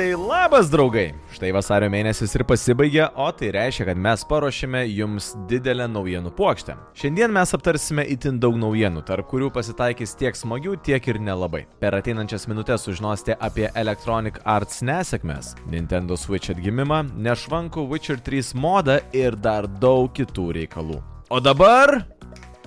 [0.00, 1.10] Tai labas draugai!
[1.28, 6.72] Štai vasario mėnesis ir pasibaigė, o tai reiškia, kad mes paruošėme jums didelę naujienų puokštę.
[6.96, 11.66] Šiandien mes aptarsime itin daug naujienų, tarp kurių pasitaikys tiek smagių, tiek ir nelabai.
[11.84, 19.02] Per ateinančias minutės sužinosite apie Electronic Arts nesėkmės, Nintendo Switch atgimimą, nešvankų Witcher 3 modą
[19.12, 21.02] ir dar daug kitų reikalų.
[21.28, 21.98] O dabar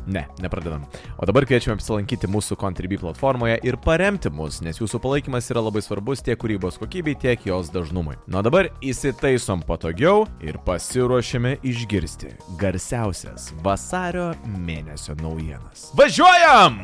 [0.07, 0.83] Ne, nepradedam.
[1.17, 5.83] O dabar kviečiame apsilankyti mūsų Contribui platformoje ir paremti mus, nes jūsų palaikymas yra labai
[5.85, 8.17] svarbus tiek kūrybos kokybei, tiek jos dažnumui.
[8.27, 14.31] Nuo dabar įsitaisom patogiau ir pasiruošėme išgirsti garsiausias vasario
[14.67, 15.91] mėnesio naujienas.
[15.97, 16.83] Važiuojam!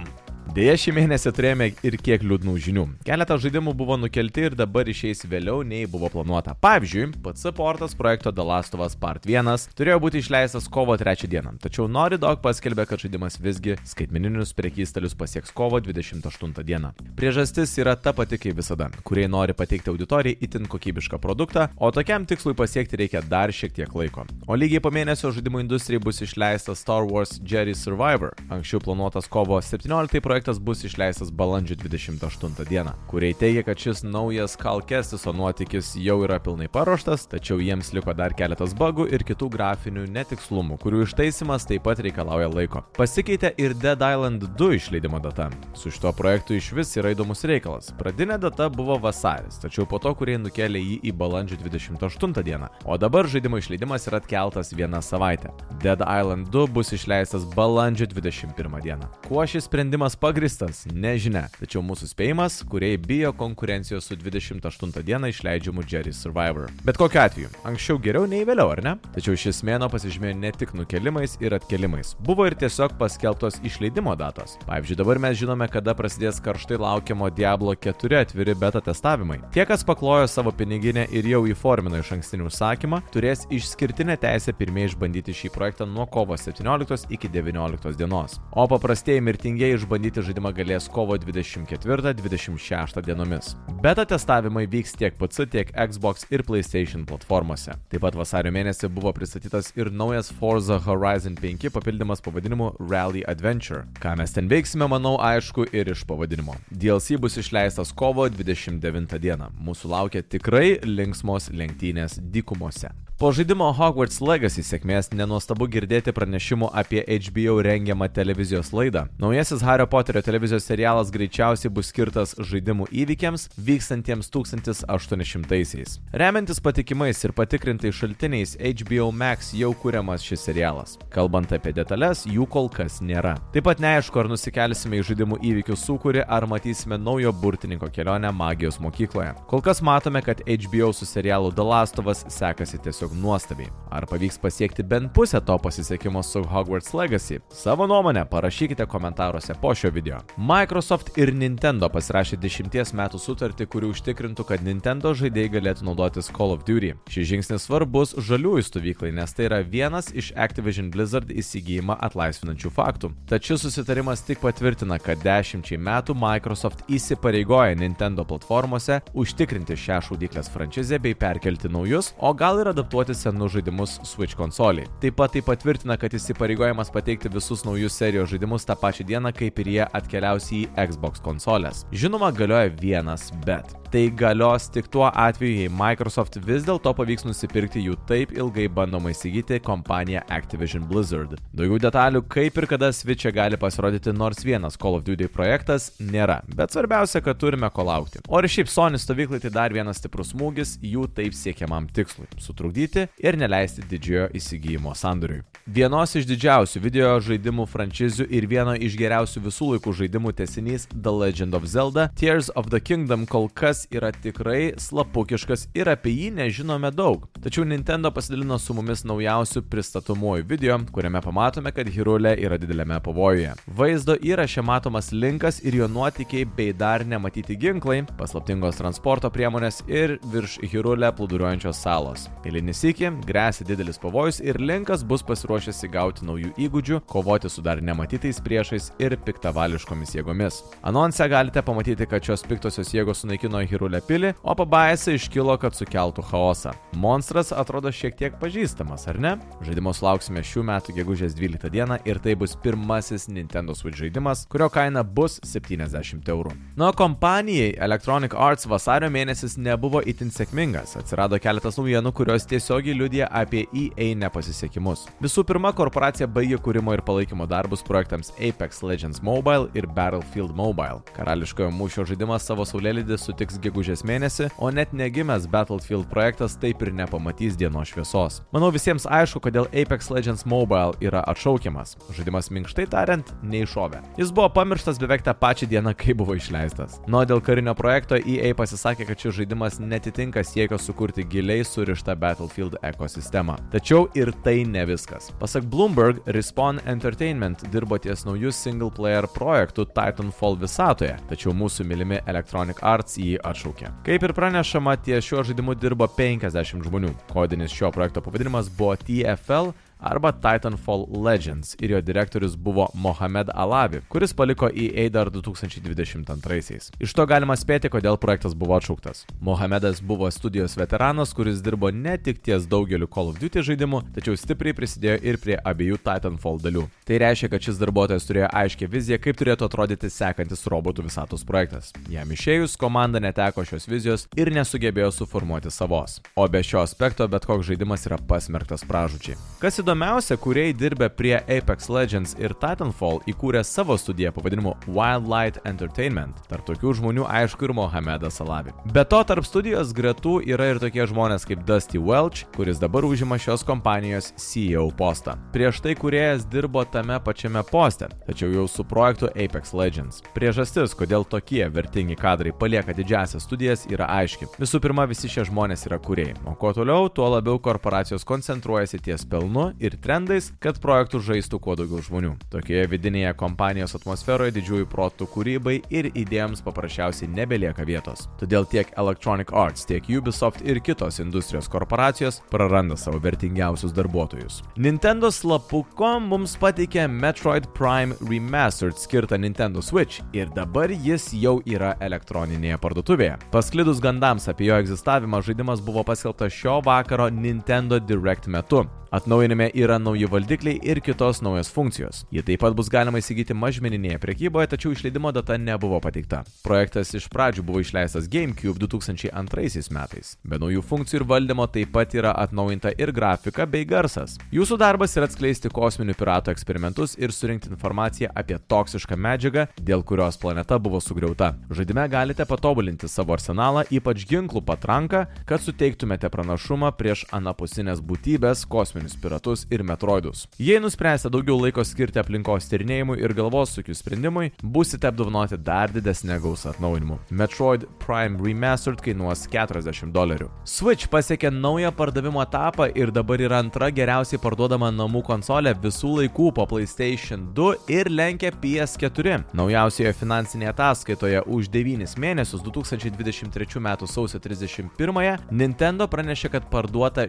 [0.50, 2.84] Deja, šį mėnesį turėjome ir kiek liūdnų žinių.
[3.06, 6.56] Keletas žaidimų buvo nukelti ir dabar išeis vėliau nei buvo planuota.
[6.58, 9.46] Pavyzdžiui, PC portas projekto The Last of Us Part 1
[9.78, 15.14] turėjo būti išleistas kovo 3 dieną, tačiau Naughty Dog paskelbė, kad žaidimas visgi skaitmeninius prekystalius
[15.20, 16.96] pasieks kovo 28 dieną.
[17.20, 22.26] Priežastis yra ta pati kaip visada, kurie nori pateikti auditorijai itin kokybišką produktą, o tokiam
[22.26, 24.26] tikslui pasiekti reikia dar šiek tiek laiko.
[24.50, 29.62] O lygiai po mėnesio žaidimų industrijai bus išleistas Star Wars Jerry Survivor, anksčiau planuotas kovo
[29.62, 35.98] 17 projektas projektas bus išleistas balandžio 28 dieną, kuriai teigia, kad šis naujas Kalkestiso nuotykis
[36.00, 41.02] jau yra pilnai paruoštas, tačiau jiems liko dar keletas bugų ir kitų grafinių netikslumų, kurių
[41.04, 42.84] ištaisimas taip pat reikalauja laiko.
[42.96, 45.50] Pasikeitė ir Dead Island 2 išleidimo data.
[45.76, 47.92] Su šituo projektu iš vis yra įdomus reikalas.
[48.00, 52.96] Pradinė data buvo vasaris, tačiau po to kurie nukėlė jį į balandžio 28 dieną, o
[52.96, 55.52] dabar žaidimo išleidimas yra atkeltas vieną savaitę.
[55.84, 59.12] Dead Island 2 bus išleistas balandžio 21 dieną.
[59.28, 60.29] Kuo šis sprendimas pagrindžiamas?
[60.30, 66.68] Pagristas, nežinia, tačiau mūsų spėjimas, kurie bijo konkurencijos su 28 dieną išleidžiamu Jerry Survivor.
[66.86, 68.94] Bet kokiu atveju, anksčiau geriau nei vėliau, ar ne?
[69.16, 74.54] Tačiau šis mėno pasižymėjo ne tik nukelimais ir atkelimais, buvo ir tiesiog paskelbtos išleidimo datos.
[74.68, 79.40] Pavyzdžiui, dabar mes žinome, kada prasidės karštai laukiamo Diablo 4 atviri beta testavimai.
[79.56, 84.94] Tie, kas paklojo savo piniginę ir jau įformino iš ankstinį užsakymą, turės išskirtinę teisę pirmieji
[84.94, 88.38] išbandyti šį projektą nuo kovo 17 iki 19 dienos.
[88.54, 93.56] O paprastieji mirtingieji išbandyti žaisti žaidimą galės kovo 24-26 dienomis.
[93.84, 97.76] Beta testavimai vyks tiek PC, tiek Xbox ir PlayStation platformose.
[97.92, 103.86] Taip pat vasario mėnesį buvo pristatytas ir naujas Forza Horizon 5 papildymas pavadinimu Rally Adventure.
[104.02, 106.56] Ką mes ten veiksime, manau, aišku ir iš pavadinimo.
[106.72, 109.52] DLC bus išleistas kovo 29 dieną.
[109.62, 112.90] Mūsų laukia tikrai linksmos lenktynės dykumose.
[113.20, 119.02] Po žaidimo Hogwarts Legacy sėkmės nenuostabu girdėti pranešimų apie HBO rengiamą televizijos laidą.
[119.20, 125.98] Naujasis Hario Poterio televizijos serialas greičiausiai bus skirtas žaidimų įvykiams vykstantiems 1800-aisiais.
[126.16, 130.94] Remiantis patikimais ir patikrintais šaltiniais, HBO Max jau kuriamas šis serialas.
[131.12, 133.34] Kalbant apie detalės, jų kol kas nėra.
[133.52, 138.80] Taip pat neaišku, ar nusikelsime į žaidimų įvykių sukūrį, ar matysime naujo burtininko kelionę magijos
[138.80, 139.36] mokykloje.
[139.52, 143.68] Kol kas matome, kad HBO su serialu The Last of Us sekasi tiesiog nuostabiai.
[143.92, 147.44] Ar pavyks pasiekti bent pusę to pasisekimo su Hogwarts Legacy?
[147.52, 150.20] Savo nuomonę parašykite komentaruose po šio video.
[150.38, 156.54] Microsoft ir Nintendo pasirašė 10 metų sutartį, kuri užtikrintų, kad Nintendo žaidėjai galėtų naudotis Call
[156.56, 156.94] of Duty.
[157.12, 163.12] Šis žingsnis svarbus žaliųjų stovyklai, nes tai yra vienas iš Activision Blizzard įsigijimą atlaisvinančių faktų.
[163.30, 171.00] Tačiau susitarimas tik patvirtina, kad dešimčiai metų Microsoft įsipareigoja Nintendo platformose užtikrinti šią šaudyklės franšizę
[171.04, 174.88] bei perkelti naujus, o gal ir adaptuoti senus žaidimus Switch konsoliai.
[175.04, 179.60] Taip pat tai patvirtina, kad įsipareigojimas pateikti visus naujus serijos žaidimus tą pačią dieną, kaip
[179.64, 181.86] ir jie atkeliaus į Xbox konsolės.
[181.96, 183.76] Žinoma, galioja vienas bet.
[183.92, 189.10] Tai galios tik tuo atveju, jei Microsoft vis dėlto pavyks nusipirkti jų taip ilgai bandoma
[189.10, 191.32] įsigyti kompaniją Activision Blizzard.
[191.58, 196.44] Daugiau detalių, kaip ir kada Switch'e gali pasirodyti nors vienas Call of Duty projektas, nėra,
[196.54, 198.22] bet svarbiausia, kad turime ko laukti.
[198.30, 203.08] O ir šiaip Sony stovyklai tai dar vienas stiprus smūgis jų taip siekiamam tikslui- sutrukdyti
[203.18, 205.42] ir neleisti didžiojo įsigijimo sandoriui.
[205.66, 211.10] Vienos iš didžiausių video žaidimų franšizių ir vieno iš geriausių visų laikų žaidimų tesinys The
[211.10, 216.12] Legend of Zelda Tears of the Kingdom kol kas žaidimas yra tikrai slapukiškas ir apie
[216.12, 217.28] jį nežinome daug.
[217.42, 223.54] Tačiau Nintendo pasidalino su mumis naujausiu pristatomuoju video, kuriame pamatome, kad Hirulė yra didelėme pavojuje.
[223.68, 230.20] Vaizdo įraše matomas linkas ir jo nuotykiai bei dar nematyti ginklai, paslaptingos transporto priemonės ir
[230.32, 232.28] virš Hirulė plūduriuojančios salos.
[232.46, 237.82] Eilinį sykį grėsia didelis pavojus ir linkas bus pasiruošęs įgauti naujų įgūdžių, kovoti su dar
[237.82, 240.64] nematytais priešais ir piktavališkomis jėgomis.
[240.84, 246.24] Anonse galite pamatyti, kad šios piktosios jėgos sunaikino Hirulę pilį, o pabaisa iškilo, kad sukeltų
[246.32, 246.74] chaosą.
[246.98, 249.36] Monstras atrodo šiek tiek pažįstamas, ar ne?
[249.66, 254.70] Žaidimo sulauksime šių metų gegužės 12 dieną ir tai bus pirmasis Nintendo Switch žaidimas, kurio
[254.74, 256.56] kaina bus 70 eurų.
[256.80, 263.30] Nuo kompanijai Electronic Arts vasario mėnesis nebuvo itin sėkmingas, atsirado keletas naujienų, kurios tiesiogiai liudija
[263.30, 265.06] apie EA nepasisekimus.
[265.22, 271.04] Visų pirma, korporacija baigė kūrimo ir palaikymo darbus projektams Apex Legends Mobile ir Battlefield Mobile.
[271.14, 276.94] Karališkojo mūšio žaidimas savo saulėlydį sutiks gegužės mėnesį, o net negimęs Battlefield projektas taip ir
[276.96, 278.42] nepamatys dienos šviesos.
[278.56, 281.96] Manau visiems aišku, kodėl Apex Legends Mobile yra atšaukiamas.
[282.16, 284.02] Žaidimas minkštai tariant, neiššovė.
[284.20, 287.00] Jis buvo pamirštas beveik tą pačią dieną, kai buvo išleistas.
[287.08, 292.80] Nuo dėl karinio projekto EA pasisakė, kad šis žaidimas netitinka siekio sukurti giliai surištą Battlefield
[292.86, 293.58] ekosistemą.
[293.74, 295.32] Tačiau ir tai ne viskas.
[295.40, 302.22] Pasak Bloomberg, Respawn Entertainment dirbo ties naujų single player projektų Titanfall visatoje, tačiau mūsų mylimi
[302.30, 303.92] Electronic Arts jį atšaukė.
[304.08, 307.14] Kaip ir pranešama, ties šiuo žaidimu dirbo 50 žmonių.
[307.34, 314.02] Kodinis šio projekto pavadinimas buvo TFL arba Titanfall Legends ir jo direktorius buvo Mohamed Alavi,
[314.10, 316.92] kuris paliko EA dar 2022-aisiais.
[317.00, 319.26] Iš to galima spėti, kodėl projektas buvo atšauktas.
[319.42, 324.38] Mohamedas buvo studijos veteranas, kuris dirbo ne tik ties daugeliu Call of Duty žaidimų, tačiau
[324.40, 326.86] stipriai prisidėjo ir prie abiejų Titanfall dalių.
[327.06, 331.92] Tai reiškia, kad šis darbuotojas turėjo aiškę viziją, kaip turėtų atrodyti sekantis robotų visatos projektas.
[332.10, 336.20] Jam išėjus, komanda neteko šios vizijos ir nesugebėjo suformuoti savos.
[336.40, 339.38] O be šio aspekto bet koks žaidimas yra pasmerktas pražučiai.
[339.60, 346.44] Kas įdomiausia, kuriai dirbė prie Apex Legends ir Titanfall įkūrė savo studiją pavadinimu Wildlight Entertainment.
[346.46, 348.70] Tarp tokių žmonių aišku ir Mohamedas Alavi.
[348.94, 353.40] Be to, tarp studijos gretų yra ir tokie žmonės kaip Dusty Welch, kuris dabar užima
[353.42, 355.40] šios kompanijos CEO postą.
[355.56, 360.22] Prieš tai kuriejas dirbo tame pačiame poste, tačiau jau su projektu Apex Legends.
[360.38, 364.52] Priežastis, kodėl tokie vertingi kadrai palieka didžiasias studijas, yra aiški.
[364.62, 369.26] Visų pirma, visi šie žmonės yra kuriejai, o kuo toliau, tuo labiau korporacijos koncentruojasi ties
[369.26, 372.34] pelnu ir trendais, kad projektų žaistų kuo daugiau žmonių.
[372.54, 378.28] Tokioje vidinėje kompanijos atmosferoje didžiųjų protų kūrybai ir idėjams paprasčiausiai nebelieka vietos.
[378.42, 384.62] Todėl tiek Electronic Arts, tiek Ubisoft ir kitos industrijos korporacijos praranda savo vertingiausius darbuotojus.
[384.78, 391.96] Nintendo slapuko mums pateikė Metroid Prime Remastered skirtą Nintendo Switch ir dabar jis jau yra
[392.04, 393.38] elektroninėje parduotuvėje.
[393.54, 398.86] Pasklidus gandams apie jo egzistavimą, žaidimas buvo paskelbtas šio vakaro Nintendo Direct metu.
[399.12, 402.20] Atnaujinime yra nauji valdikliai ir kitos naujos funkcijos.
[402.30, 406.44] Jį taip pat bus galima įsigyti mažmeninėje prekyboje, tačiau išleidimo data nebuvo pateikta.
[406.62, 410.36] Projektas iš pradžių buvo išleistas GameCube 2002 metais.
[410.46, 414.36] Be naujų funkcijų ir valdymo taip pat yra atnaujinta ir grafika bei garsas.
[414.54, 420.38] Jūsų darbas yra atskleisti kosminių piratų eksperimentus ir surinkti informaciją apie toksišką medžiagą, dėl kurios
[420.38, 421.56] planeta buvo sugriauta.
[421.74, 428.68] Žaidime galite patobulinti savo arsenalą, ypač ginklų patranką, kad suteiktumėte pranašumą prieš anapusinės būtybės,
[429.00, 430.48] kosminius piratus ir metroidus.
[430.58, 436.40] Jei nuspręsite daugiau laiko skirti aplinkos tyrinėjimui ir galvos sukių sprendimui, busite apdovanoti dar didesnę
[436.40, 437.20] gausą atnaujinimų.
[437.32, 440.50] Metroid Prime Remastered kainuos 40 dolerių.
[440.66, 446.52] Switch pasiekė naują pardavimo etapą ir dabar yra antra geriausiai parduodama namų konsolė visų laikų
[446.56, 449.40] po PlayStation 2 ir lenkia PS4.
[449.56, 453.90] Naujausioje finansinėje ataskaitoje už 9 mėnesius 2023 m.
[454.08, 457.28] sausio 31 Nintendo pranešė, kad parduota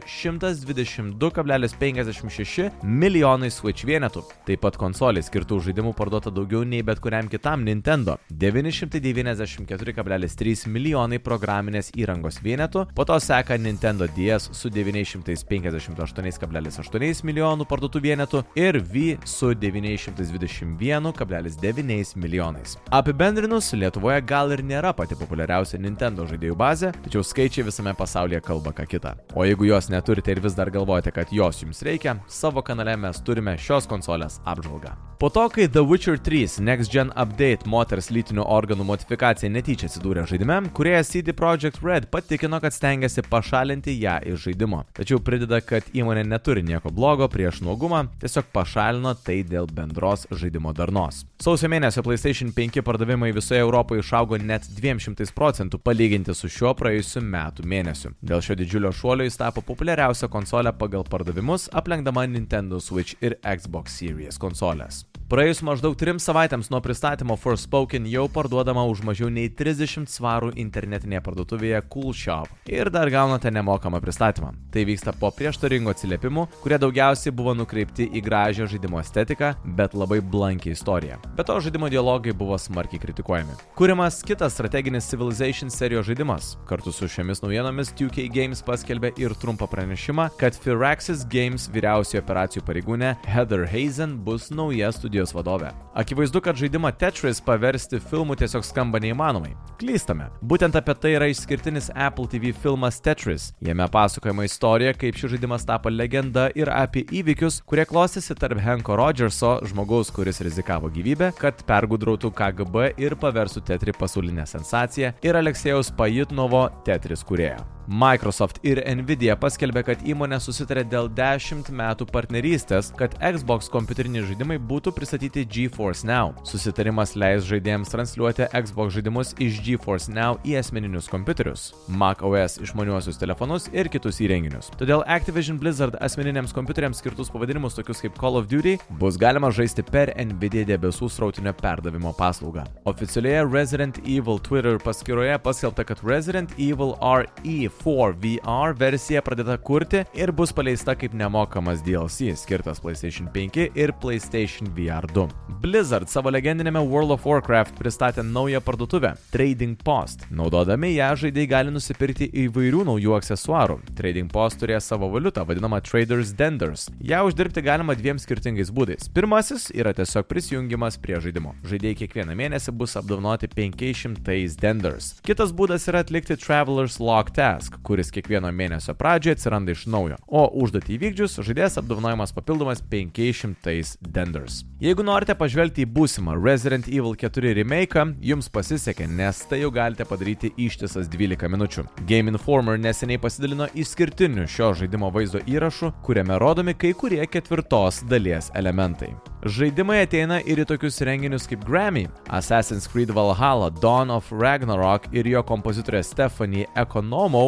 [1.60, 4.22] 122,56 milijonai Switch vienetų.
[4.46, 11.90] Taip pat konsolės skirtų žaidimų parduota daugiau nei bet kuriam kitam Nintendo- 994,3 milijonai programinės
[11.96, 19.54] įrangos vienetų, po to seka Nintendo DS su 958,8 milijonų parduotų vienetų ir Wii su
[19.54, 22.76] 921,9 milijonais.
[22.90, 28.72] Apibendrinus, Lietuvoje gal ir nėra pati populiariausia Nintendo žaidėjų bazė, tačiau skaičiai visame pasaulyje kalba
[28.72, 29.14] ką kitą.
[29.34, 33.22] O jeigu jos neturite ir vis dar galvojate, kad jos jums reikia, savo kanale mes
[33.26, 34.94] turime šios konsolės apžvalgą.
[35.20, 40.22] Po to, kai The Witcher 3 Next Gen Update moters lytinių organų modifikacija netyčia atsidūrė
[40.30, 44.78] žaidime, kuriejas CD Projekt Red patikino, kad stengiasi pašalinti ją iš žaidimo.
[44.96, 50.72] Tačiau prideda, kad įmonė neturi nieko blogo prieš nuogumą, tiesiog pašalino tai dėl bendros žaidimo
[50.72, 51.26] darnos.
[51.36, 57.20] Sausio mėnesio PlayStation 5 pardavimai visoje Europoje išaugo net 200 procentų palyginti su šiuo praėjusiu
[57.20, 58.14] metų mėnesiu.
[58.24, 63.38] Dėl šio didžiulio šuolio jis tapo populiariausia konsolė pagal pardavimą pardavimus, aplenkdama Nintendo Switch ir
[63.42, 65.04] Xbox Series konsolės.
[65.30, 71.20] Praėjus maždaug trim savaitėms nuo pristatymo Forspoken jau parduodama už mažiau nei 30 svarų internetinėje
[71.22, 74.50] parduotuvėje Cool Shop ir dar gaunate nemokamą pristatymą.
[74.74, 80.18] Tai vyksta po prieštaringų atsiliepimų, kurie daugiausiai buvo nukreipti į gražią žaidimo estetiką, bet labai
[80.18, 81.20] blankią istoriją.
[81.38, 83.54] Be to žaidimo dialogai buvo smarkiai kritikuojami.
[83.78, 86.56] Kūrimas kitas strateginis Civilization serijos žaidimas.
[86.66, 92.66] Kartu su šiomis naujienomis 2K Games paskelbė ir trumpą pranešimą, kad Firaxis Games vyriausiojo operacijų
[92.66, 95.72] pareigūnė Heather Hazen bus nauja studijos studijos vadovė.
[95.94, 99.54] Akivaizdu, kad žaidimą Tetris paversti filmu tiesiog skamba neįmanomai.
[99.80, 100.30] Klystame.
[100.42, 103.52] Būtent apie tai yra išskirtinis Apple TV filmas Tetris.
[103.60, 108.96] Jame pasakojama istorija, kaip šis žaidimas tapo legenda ir apie įvykius, kurie klostėsi tarp Henko
[108.96, 115.92] Rodgerso, žmogaus, kuris rizikavo gyvybę, kad pergudrautų KGB ir paversų Tetri pasaulinę sensaciją, ir Aleksėjaus
[115.96, 117.79] Pajitnovo Tetris kurėjo.
[117.90, 124.60] Microsoft ir Nvidia paskelbė, kad įmonė susitarė dėl 10 metų partnerystės, kad Xbox kompiuteriniai žaidimai
[124.62, 126.30] būtų pristatyti GeForce Now.
[126.46, 133.18] Susitarimas leis žaidėjams transliuoti Xbox žaidimus iš GeForce Now į asmeninius kompiuterius, Mac OS išmaniuosius
[133.18, 134.70] telefonus ir kitus įrenginius.
[134.78, 139.82] Todėl Activision Blizzard asmeniniams kompiuteriams skirtus pavadinimus tokius kaip Call of Duty bus galima žaisti
[139.82, 142.68] per Nvidia debesų srautinio perdavimo paslaugą.
[142.86, 150.02] Oficialioje Resident Evil Twitter paskyroje paskelbta, kad Resident Evil RE 4 VR versija pradėta kurti
[150.16, 155.26] ir bus paleista kaip nemokamas DLC skirtas PlayStation 5 ir PlayStation VR 2.
[155.62, 160.26] Blizzard savo legendinėme World of Warcraft pristatė naują parduotuvę- Trading Post.
[160.30, 163.78] Naudodami ją žaidėjai gali nusipirkti įvairių naujų aksesuarų.
[163.96, 166.88] Trading Post turės savo valiutą vadinamą Traders Denders.
[167.00, 169.08] Ja uždirbti galima dviem skirtingais būdais.
[169.12, 171.54] Pirmasis yra tiesiog prisijungimas prie žaidimo.
[171.64, 175.20] Žaidėjai kiekvieną mėnesį bus apdovanoti 500 Denders.
[175.22, 180.16] Kitas būdas yra atlikti Traveler's Lock Task task, kuris kiekvieno mėnesio pradžioje atsiranda iš naujo,
[180.26, 184.62] o užduotį įvykdžius žaidėjas apdovanojamas papildomas 500 denders.
[184.80, 190.06] Jeigu norite pažvelgti į būsimą Resident Evil 4 remake, jums pasisekė, nes tai jau galite
[190.08, 191.84] padaryti ištisas 12 minučių.
[192.08, 198.48] Game Informer neseniai pasidalino išskirtiniu šio žaidimo vaizdo įrašu, kuriame rodomi kai kurie ketvirtos dalies
[198.56, 199.12] elementai.
[199.40, 205.28] Žaidimai ateina ir į tokius renginius kaip Grammy, Assassin's Creed Valhalla, Dawn of Ragnarok ir
[205.28, 206.66] jo kompozitorė Stephanie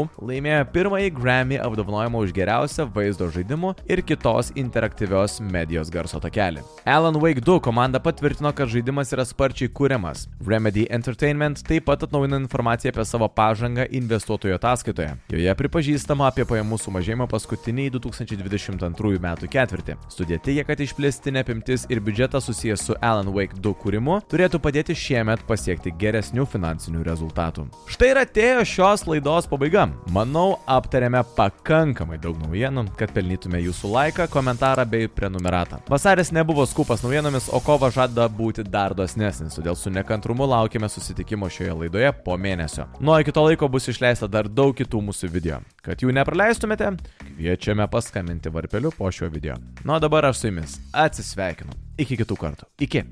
[0.02, 6.62] Economou laimėjo pirmąjį Grammy apdovanojimą už geriausią vaizdo žaidimų ir kitos interaktyvios medijos garso takelį.
[6.84, 10.28] Alan Wake 2 komanda patvirtino, kad žaidimas yra sparčiai kūriamas.
[10.46, 15.16] Remedy Entertainment taip pat atnaujino informaciją apie savo pažangą investuotojo ataskaitoje.
[15.32, 19.28] Joje pripažįstama apie pajamų sumažėjimą paskutinį 2022 m.
[19.52, 19.98] ketvirtį.
[20.12, 24.96] Studija teigia, kad išplėstinė apimtis ir biudžetas susijęs su Alan Wake 2 kūrimu turėtų padėti
[24.96, 27.68] šiemet pasiekti geresnių finansinių rezultatų.
[27.92, 29.91] Štai ir atėjo šios laidos pabaiga.
[30.12, 35.80] Manau, aptarėme pakankamai daug naujienų, kad pelnytume jūsų laiką, komentarą bei prenumeratą.
[35.90, 41.50] Vasaris nebuvo skupas naujienomis, o kova žada būti dar dosnesnis, todėl su nekantrumu laukime susitikimo
[41.52, 42.86] šioje laidoje po mėnesio.
[43.00, 45.62] Nuo iki to laiko bus išleista dar daug kitų mūsų video.
[45.82, 46.92] Kad jų nepraleistumėte,
[47.32, 49.58] kviečiame paskambinti varpeliu po šio video.
[49.84, 51.76] Nu o dabar aš su jumis atsisveikinu.
[52.02, 52.72] Iki kitų kartų.
[52.88, 53.06] Iki.